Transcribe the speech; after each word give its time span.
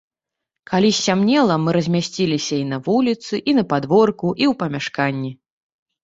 Калі 0.69 0.89
сцямнела, 0.99 1.57
мы 1.65 1.73
размясціліся 1.77 2.55
і 2.61 2.63
на 2.71 2.79
вуліцы, 2.87 3.33
і 3.53 3.55
на 3.59 3.63
падворку, 3.73 4.27
і 4.43 4.47
ў 4.47 4.53
памяшканні. 4.63 5.31